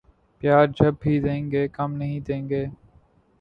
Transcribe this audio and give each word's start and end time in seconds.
پیار 0.41 0.67
جب 0.77 0.93
بھی 1.01 1.19
دینگے 1.21 1.67
کم 1.67 1.93
نہیں 1.93 2.19
دینگے 2.27 2.65